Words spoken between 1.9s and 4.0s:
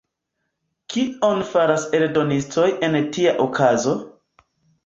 eldonistoj en tia okazo?